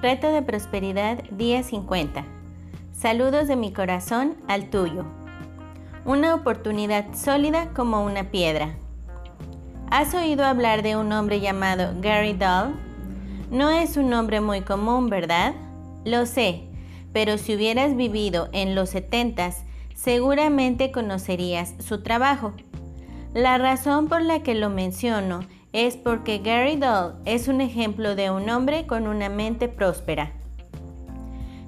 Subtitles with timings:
[0.00, 2.24] Reto de Prosperidad día 50.
[2.92, 5.04] Saludos de mi corazón al tuyo.
[6.04, 8.76] Una oportunidad sólida como una piedra.
[9.90, 12.76] ¿Has oído hablar de un hombre llamado Gary Dahl?
[13.50, 15.54] No es un nombre muy común, ¿verdad?
[16.04, 16.62] Lo sé,
[17.12, 19.50] pero si hubieras vivido en los 70
[19.96, 22.52] seguramente conocerías su trabajo.
[23.34, 25.40] La razón por la que lo menciono
[25.72, 30.32] es porque Gary Dahl es un ejemplo de un hombre con una mente próspera.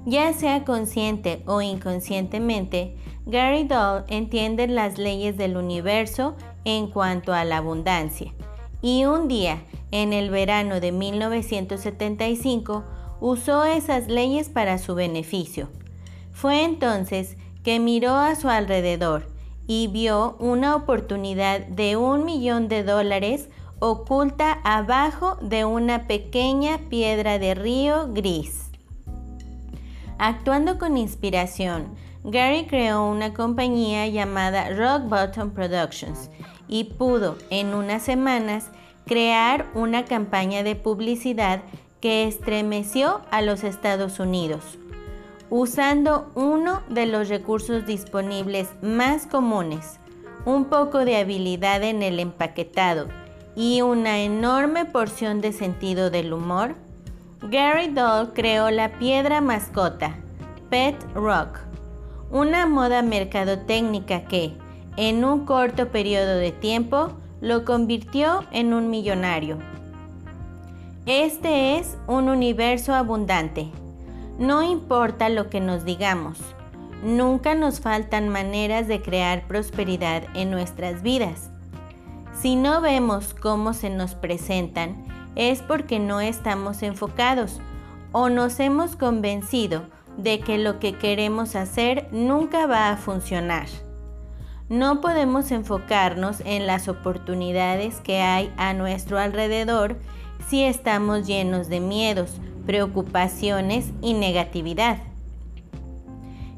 [0.05, 2.95] Ya sea consciente o inconscientemente,
[3.27, 8.33] Gary Dahl entiende las leyes del universo en cuanto a la abundancia.
[8.81, 9.61] Y un día,
[9.91, 12.83] en el verano de 1975,
[13.19, 15.69] usó esas leyes para su beneficio.
[16.31, 19.29] Fue entonces que miró a su alrededor
[19.67, 23.49] y vio una oportunidad de un millón de dólares
[23.83, 28.69] oculta abajo de una pequeña piedra de río gris.
[30.19, 36.29] Actuando con inspiración, Gary creó una compañía llamada Rock Bottom Productions
[36.67, 38.69] y pudo en unas semanas
[39.07, 41.63] crear una campaña de publicidad
[42.01, 44.77] que estremeció a los Estados Unidos,
[45.49, 49.99] usando uno de los recursos disponibles más comunes,
[50.45, 53.07] un poco de habilidad en el empaquetado
[53.55, 56.75] y una enorme porción de sentido del humor,
[57.41, 60.15] Gary Doll creó la piedra mascota,
[60.69, 61.59] Pet Rock,
[62.31, 64.53] una moda mercadotécnica que,
[64.95, 67.11] en un corto periodo de tiempo,
[67.41, 69.57] lo convirtió en un millonario.
[71.05, 73.69] Este es un universo abundante.
[74.37, 76.37] No importa lo que nos digamos,
[77.03, 81.50] nunca nos faltan maneras de crear prosperidad en nuestras vidas.
[82.41, 87.59] Si no vemos cómo se nos presentan, es porque no estamos enfocados
[88.13, 89.83] o nos hemos convencido
[90.17, 93.67] de que lo que queremos hacer nunca va a funcionar.
[94.69, 99.97] No podemos enfocarnos en las oportunidades que hay a nuestro alrededor
[100.49, 104.97] si estamos llenos de miedos, preocupaciones y negatividad.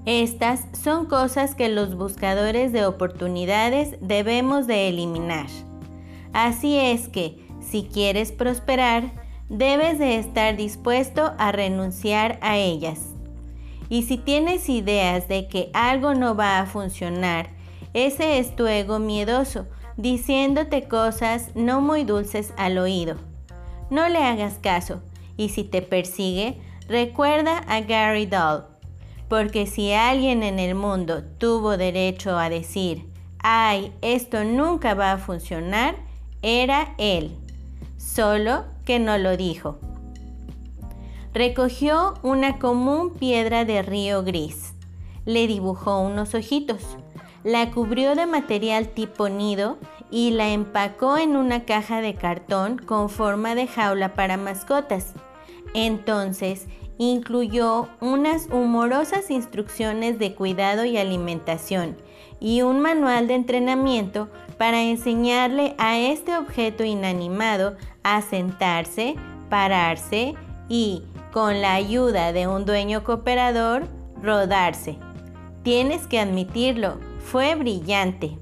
[0.06, 5.48] Estas son cosas que los buscadores de oportunidades debemos de eliminar.
[6.34, 9.12] Así es que, si quieres prosperar,
[9.50, 13.00] debes de estar dispuesto a renunciar a ellas.
[13.90, 17.50] Y si tienes ideas de que algo no va a funcionar,
[17.94, 19.68] ese es tu ego miedoso,
[19.98, 23.18] diciéndote cosas no muy dulces al oído.
[23.92, 25.04] No le hagas caso,
[25.38, 26.58] y si te persigue,
[26.88, 28.66] recuerda a Gary Dahl,
[29.30, 33.08] porque si alguien en el mundo tuvo derecho a decir,
[33.40, 35.96] ay, esto nunca va a funcionar,
[36.44, 37.32] era él,
[37.98, 39.80] solo que no lo dijo.
[41.34, 44.74] Recogió una común piedra de río gris,
[45.26, 46.98] le dibujó unos ojitos,
[47.44, 49.78] la cubrió de material tipo nido
[50.12, 55.14] y la empacó en una caja de cartón con forma de jaula para mascotas.
[55.74, 56.68] Entonces
[57.00, 61.98] incluyó unas humorosas instrucciones de cuidado y alimentación
[62.44, 64.28] y un manual de entrenamiento
[64.58, 69.16] para enseñarle a este objeto inanimado a sentarse,
[69.50, 70.36] pararse
[70.68, 73.88] y, con la ayuda de un dueño cooperador,
[74.22, 74.98] rodarse.
[75.64, 78.38] Tienes que admitirlo, fue brillante.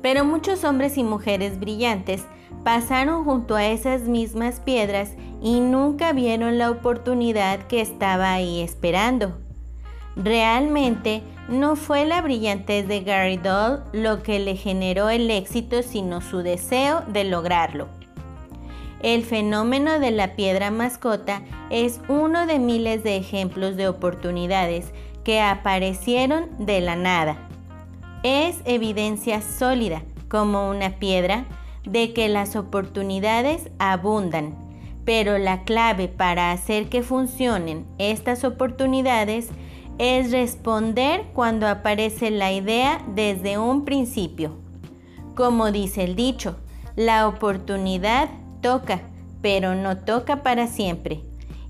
[0.00, 2.26] Pero muchos hombres y mujeres brillantes
[2.62, 9.36] pasaron junto a esas mismas piedras y nunca vieron la oportunidad que estaba ahí esperando.
[10.22, 16.20] Realmente no fue la brillantez de Gary Doll lo que le generó el éxito, sino
[16.20, 17.88] su deseo de lograrlo.
[19.00, 24.92] El fenómeno de la piedra mascota es uno de miles de ejemplos de oportunidades
[25.22, 27.48] que aparecieron de la nada.
[28.24, 31.44] Es evidencia sólida, como una piedra,
[31.84, 34.56] de que las oportunidades abundan,
[35.04, 39.50] pero la clave para hacer que funcionen estas oportunidades
[39.98, 44.56] es responder cuando aparece la idea desde un principio.
[45.34, 46.56] Como dice el dicho,
[46.96, 48.28] la oportunidad
[48.60, 49.02] toca,
[49.42, 51.20] pero no toca para siempre.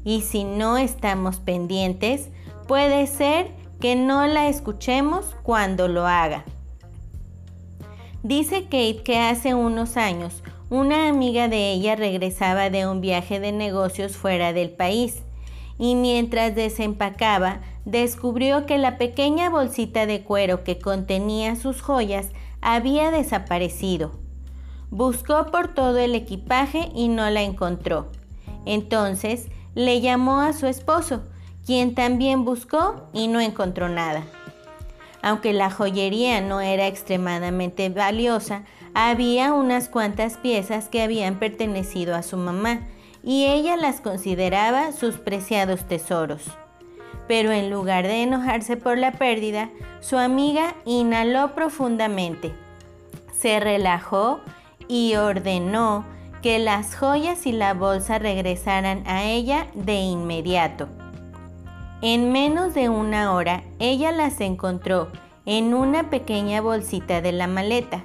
[0.04, 2.28] Y si no estamos pendientes,
[2.66, 6.44] puede ser que no la escuchemos cuando lo haga.
[8.22, 13.52] Dice Kate que hace unos años una amiga de ella regresaba de un viaje de
[13.52, 15.22] negocios fuera del país
[15.78, 22.28] y mientras desempacaba descubrió que la pequeña bolsita de cuero que contenía sus joyas
[22.60, 24.12] había desaparecido.
[24.90, 28.08] Buscó por todo el equipaje y no la encontró.
[28.66, 31.22] Entonces le llamó a su esposo,
[31.64, 34.22] quien también buscó y no encontró nada.
[35.22, 42.22] Aunque la joyería no era extremadamente valiosa, había unas cuantas piezas que habían pertenecido a
[42.22, 42.86] su mamá
[43.22, 46.50] y ella las consideraba sus preciados tesoros.
[47.28, 49.70] Pero en lugar de enojarse por la pérdida,
[50.00, 52.52] su amiga inhaló profundamente,
[53.32, 54.40] se relajó
[54.88, 56.04] y ordenó
[56.42, 60.88] que las joyas y la bolsa regresaran a ella de inmediato.
[62.00, 65.08] En menos de una hora, ella las encontró
[65.46, 68.04] en una pequeña bolsita de la maleta,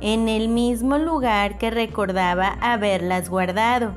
[0.00, 3.94] en el mismo lugar que recordaba haberlas guardado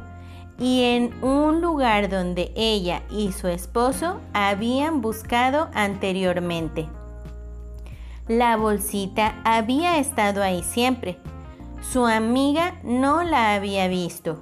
[0.60, 6.88] y en un lugar donde ella y su esposo habían buscado anteriormente.
[8.28, 11.18] La bolsita había estado ahí siempre.
[11.82, 14.42] Su amiga no la había visto.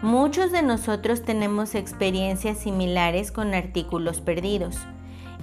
[0.00, 4.76] Muchos de nosotros tenemos experiencias similares con artículos perdidos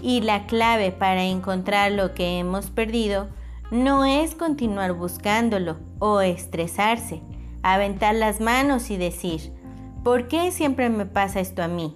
[0.02, 3.28] y la clave para encontrar lo que hemos perdido
[3.70, 7.22] no es continuar buscándolo o estresarse,
[7.64, 9.54] aventar las manos y decir,
[10.04, 11.94] ¿por qué siempre me pasa esto a mí?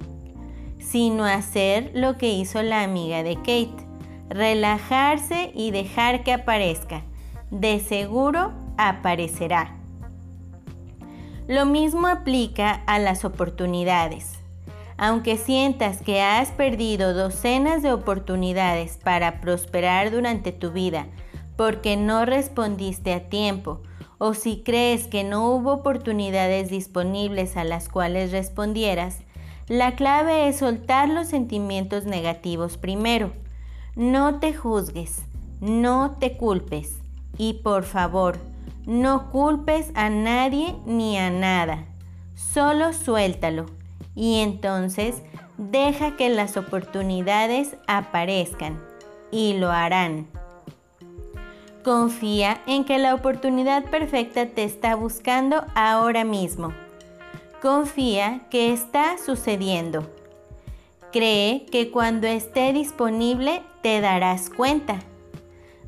[0.79, 3.87] Sino hacer lo que hizo la amiga de Kate,
[4.29, 7.03] relajarse y dejar que aparezca.
[7.51, 9.75] De seguro aparecerá.
[11.47, 14.39] Lo mismo aplica a las oportunidades.
[14.97, 21.07] Aunque sientas que has perdido docenas de oportunidades para prosperar durante tu vida
[21.55, 23.81] porque no respondiste a tiempo,
[24.17, 29.19] o si crees que no hubo oportunidades disponibles a las cuales respondieras,
[29.67, 33.31] la clave es soltar los sentimientos negativos primero.
[33.95, 35.23] No te juzgues,
[35.59, 36.97] no te culpes
[37.37, 38.37] y por favor,
[38.85, 41.85] no culpes a nadie ni a nada,
[42.35, 43.65] solo suéltalo
[44.13, 45.23] y entonces
[45.57, 48.81] deja que las oportunidades aparezcan
[49.31, 50.27] y lo harán.
[51.85, 56.73] Confía en que la oportunidad perfecta te está buscando ahora mismo.
[57.61, 60.09] Confía que está sucediendo.
[61.13, 64.97] Cree que cuando esté disponible te darás cuenta.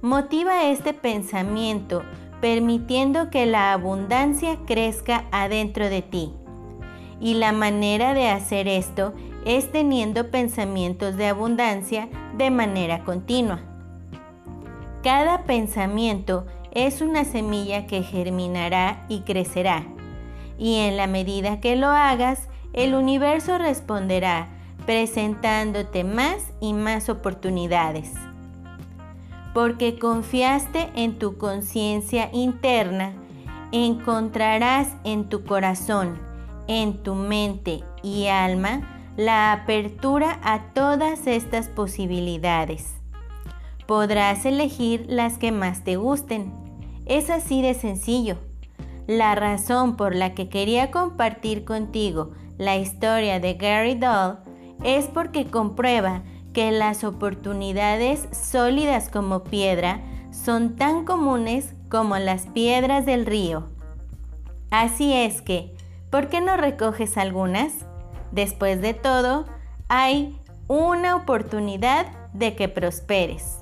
[0.04, 2.04] Motiva este pensamiento
[2.42, 6.32] permitiendo que la abundancia crezca adentro de ti.
[7.20, 9.16] Y la manera de hacer esto
[9.46, 12.08] es teniendo pensamientos de abundancia
[12.38, 13.77] de manera continua.
[15.08, 19.86] Cada pensamiento es una semilla que germinará y crecerá.
[20.58, 24.50] Y en la medida que lo hagas, el universo responderá
[24.86, 28.12] presentándote más y más oportunidades
[29.54, 33.14] porque confiaste en tu conciencia interna,
[33.72, 36.20] encontrarás en tu corazón,
[36.68, 42.97] en tu mente y alma la apertura a todas estas posibilidades.
[43.88, 46.52] Podrás elegir las que más te gusten.
[47.06, 48.38] Es así de sencillo.
[49.08, 54.40] La razón por la que quería compartir contigo la historia de Gary Doll
[54.84, 56.24] es porque comprueba
[56.54, 60.02] que las oportunidades sólidas como piedra
[60.32, 63.70] son tan comunes como las piedras del río.
[64.70, 65.74] Así es que,
[66.10, 67.72] ¿por qué no recoges algunas?
[68.34, 69.46] Después de todo,
[69.88, 73.62] hay una oportunidad de que prosperes.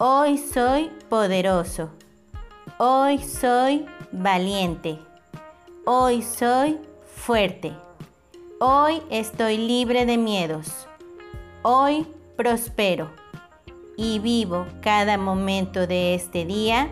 [0.00, 1.90] hoy soy poderoso,
[2.78, 4.96] hoy soy valiente,
[5.84, 6.78] hoy soy
[7.16, 7.72] fuerte.
[8.60, 10.88] Hoy estoy libre de miedos.
[11.62, 13.10] Hoy prospero
[13.96, 16.88] y vivo cada momento de este día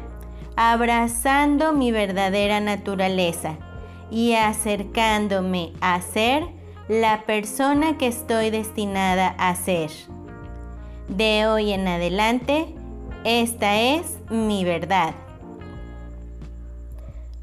[0.57, 3.57] abrazando mi verdadera naturaleza
[4.11, 6.45] y acercándome a ser
[6.89, 9.91] la persona que estoy destinada a ser.
[11.09, 12.75] De hoy en adelante,
[13.27, 15.13] esta es mi verdad.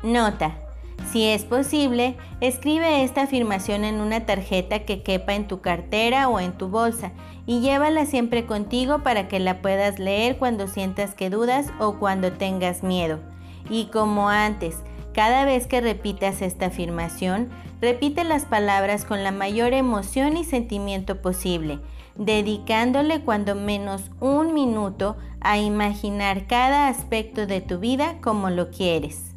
[0.02, 0.56] Nota.
[1.12, 6.40] Si es posible, escribe esta afirmación en una tarjeta que quepa en tu cartera o
[6.40, 7.12] en tu bolsa
[7.46, 12.32] y llévala siempre contigo para que la puedas leer cuando sientas que dudas o cuando
[12.32, 13.20] tengas miedo.
[13.70, 14.78] Y como antes,
[15.14, 17.50] cada vez que repitas esta afirmación,
[17.82, 21.80] repite las palabras con la mayor emoción y sentimiento posible,
[22.16, 29.34] dedicándole cuando menos un minuto a imaginar cada aspecto de tu vida como lo quieres.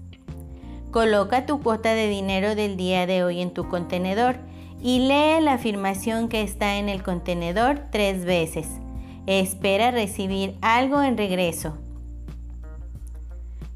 [0.90, 4.36] Coloca tu cuota de dinero del día de hoy en tu contenedor
[4.80, 8.68] y lee la afirmación que está en el contenedor tres veces.
[9.26, 11.76] Espera recibir algo en regreso.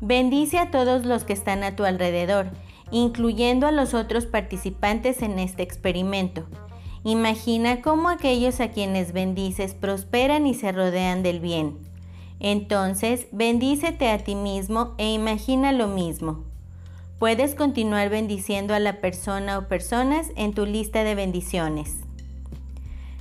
[0.00, 2.47] Bendice a todos los que están a tu alrededor,
[2.90, 6.47] incluyendo a los otros participantes en este experimento.
[7.04, 11.78] Imagina cómo aquellos a quienes bendices prosperan y se rodean del bien.
[12.40, 16.45] Entonces, bendícete a ti mismo e imagina lo mismo.
[17.19, 21.97] Puedes continuar bendiciendo a la persona o personas en tu lista de bendiciones.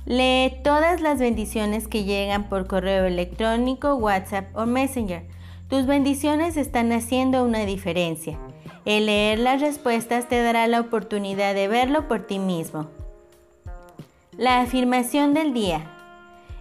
[0.06, 5.24] Lee todas las bendiciones que llegan por correo electrónico, WhatsApp o Messenger
[5.70, 8.36] tus bendiciones están haciendo una diferencia.
[8.84, 12.90] El leer las respuestas te dará la oportunidad de verlo por ti mismo.
[14.40, 15.84] La afirmación del día.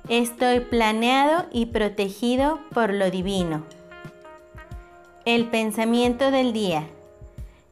[0.09, 3.63] Estoy planeado y protegido por lo divino.
[5.23, 6.83] El pensamiento del día.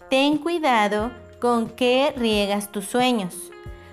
[0.09, 1.11] Ten cuidado
[1.41, 3.35] con qué riegas tus sueños.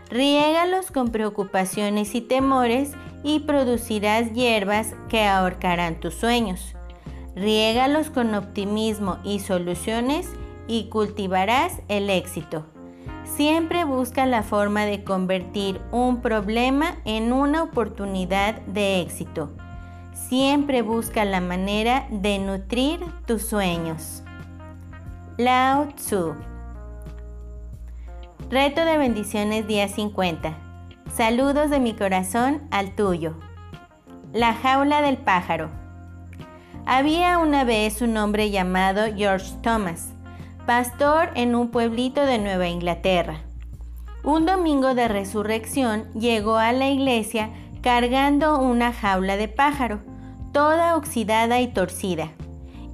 [0.08, 2.92] Riégalos con preocupaciones y temores
[3.24, 6.76] y producirás hierbas que ahorcarán tus sueños.
[7.34, 10.28] Riégalos con optimismo y soluciones
[10.68, 12.66] y cultivarás el éxito.
[13.36, 19.50] Siempre busca la forma de convertir un problema en una oportunidad de éxito.
[20.12, 24.22] Siempre busca la manera de nutrir tus sueños.
[25.36, 26.36] Lao Tzu
[28.50, 30.56] Reto de bendiciones día 50.
[31.12, 33.34] Saludos de mi corazón al tuyo.
[34.32, 35.70] La jaula del pájaro.
[36.86, 40.13] Había una vez un hombre llamado George Thomas,
[40.66, 43.42] pastor en un pueblito de Nueva Inglaterra.
[44.22, 47.50] Un domingo de resurrección llegó a la iglesia
[47.82, 50.00] cargando una jaula de pájaro,
[50.52, 52.30] toda oxidada y torcida,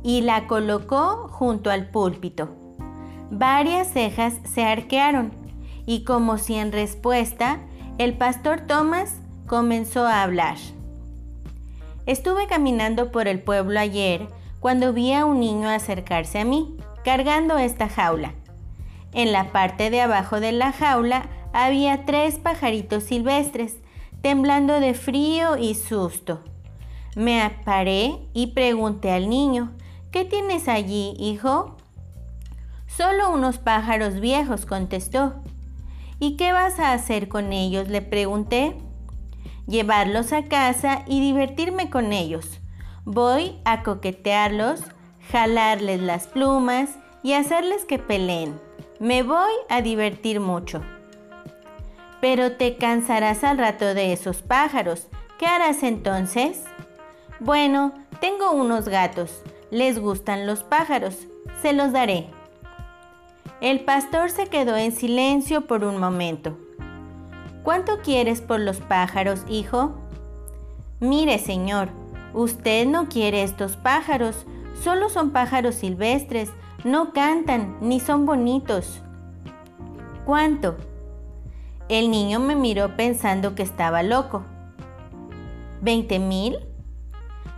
[0.02, 2.48] y la colocó junto al púlpito.
[3.30, 5.30] Varias cejas se arquearon
[5.86, 7.60] y como si en respuesta,
[7.98, 9.14] el pastor Thomas
[9.46, 10.56] comenzó a hablar.
[12.06, 14.26] Estuve caminando por el pueblo ayer
[14.58, 18.34] cuando vi a un niño acercarse a mí, cargando esta jaula.
[19.12, 23.76] En la parte de abajo de la jaula había tres pajaritos silvestres,
[24.22, 26.44] temblando de frío y susto.
[27.16, 29.72] Me paré y pregunté al niño,
[30.12, 31.76] ¿qué tienes allí, hijo?
[32.86, 35.34] Solo unos pájaros viejos, contestó.
[36.18, 37.88] ¿Y qué vas a hacer con ellos?
[37.88, 38.76] le pregunté
[39.66, 42.60] llevarlos a casa y divertirme con ellos.
[43.04, 44.82] Voy a coquetearlos,
[45.30, 46.90] jalarles las plumas
[47.22, 48.60] y hacerles que peleen.
[48.98, 50.82] Me voy a divertir mucho.
[52.20, 55.06] Pero te cansarás al rato de esos pájaros.
[55.38, 56.64] ¿Qué harás entonces?
[57.38, 59.42] Bueno, tengo unos gatos.
[59.70, 61.26] Les gustan los pájaros.
[61.62, 62.26] Se los daré.
[63.60, 66.58] El pastor se quedó en silencio por un momento.
[67.62, 69.94] ¿Cuánto quieres por los pájaros, hijo?
[70.98, 71.88] Mire, señor,
[72.34, 74.46] usted no quiere estos pájaros,
[74.82, 76.50] solo son pájaros silvestres,
[76.84, 79.02] no cantan ni son bonitos.
[80.24, 80.76] ¿Cuánto?
[81.88, 84.44] El niño me miró pensando que estaba loco.
[85.80, 86.58] ¿Veinte mil?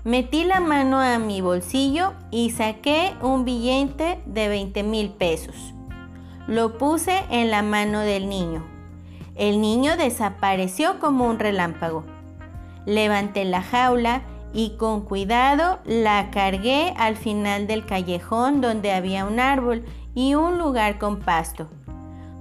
[0.04, 5.74] Metí la mano a mi bolsillo y saqué un billete de 20 mil pesos.
[6.48, 8.64] Lo puse en la mano del niño.
[9.36, 12.04] El niño desapareció como un relámpago.
[12.84, 19.40] Levanté la jaula y con cuidado la cargué al final del callejón donde había un
[19.40, 21.68] árbol y un lugar con pasto.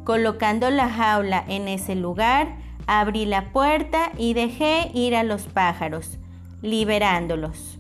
[0.04, 6.18] Colocando la jaula en ese lugar, abrí la puerta y dejé ir a los pájaros,
[6.62, 7.80] liberándolos.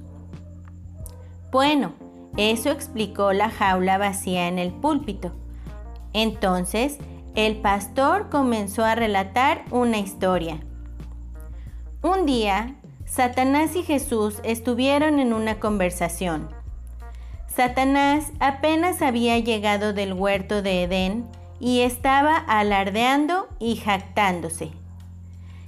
[1.51, 1.93] Bueno,
[2.38, 5.33] eso explicó la jaula vacía en el púlpito.
[6.13, 6.97] Entonces
[7.35, 10.59] el pastor comenzó a relatar una historia.
[12.01, 12.75] Un día,
[13.12, 16.48] Satanás y Jesús estuvieron en una conversación.
[17.53, 21.27] Satanás apenas había llegado del huerto de Edén
[21.60, 24.72] y estaba alardeando y jactándose.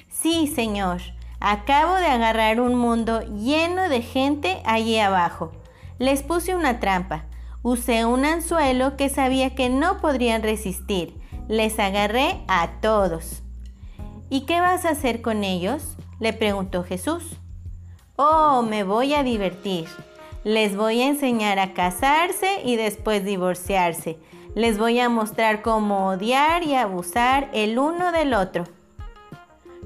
[0.09, 1.01] Sí, Señor,
[1.41, 5.51] acabo de agarrar un mundo lleno de gente allí abajo.
[5.99, 7.25] Les puse una trampa.
[7.61, 13.43] Usé un anzuelo que sabía que no podrían resistir les agarré a todos.
[14.29, 15.97] ¿Y qué vas a hacer con ellos?
[16.23, 17.23] Le preguntó Jesús.
[18.15, 19.87] Oh, me voy a divertir.
[20.45, 24.17] Les voy a enseñar a casarse y después divorciarse.
[24.55, 28.63] Les voy a mostrar cómo odiar y abusar el uno del otro.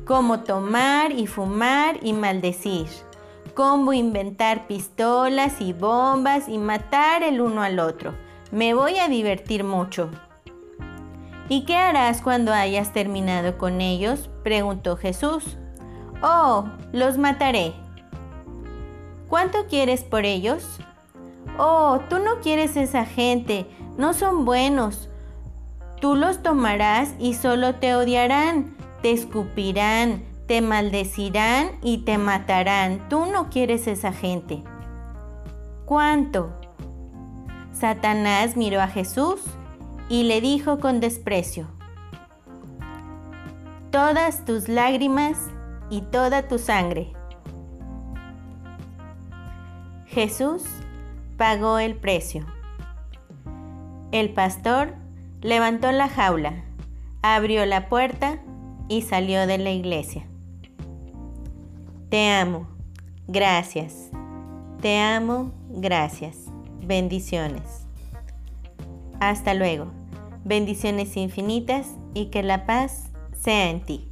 [0.05, 2.87] Cómo tomar y fumar y maldecir.
[3.55, 8.13] Cómo inventar pistolas y bombas y matar el uno al otro.
[8.51, 10.11] Me voy a divertir mucho.
[11.49, 14.29] ¿Y qué harás cuando hayas terminado con ellos?
[14.43, 15.57] preguntó Jesús.
[16.23, 17.73] Oh, los mataré.
[19.29, 20.79] ¿Cuánto quieres por ellos?
[21.59, 25.09] Oh, tú no quieres esa gente, no son buenos.
[26.01, 33.09] Tú los tomarás y solo te odiarán, te escupirán, te maldecirán y te matarán.
[33.09, 34.63] Tú no quieres esa gente.
[35.85, 36.51] ¿Cuánto?
[37.73, 39.41] Satanás miró a Jesús
[40.09, 41.67] y le dijo con desprecio,
[43.91, 45.37] todas tus lágrimas
[45.89, 47.13] y toda tu sangre.
[50.05, 50.63] Jesús
[51.37, 52.45] pagó el precio.
[54.11, 54.95] El pastor
[55.41, 56.63] levantó la jaula,
[57.21, 58.39] abrió la puerta
[58.87, 60.25] y salió de la iglesia.
[62.09, 62.67] Te amo,
[63.27, 64.09] gracias.
[64.81, 66.45] Te amo, gracias.
[66.81, 67.85] Bendiciones.
[69.19, 69.91] Hasta luego.
[70.45, 74.07] Bendiciones infinitas y que la paz sea en ti.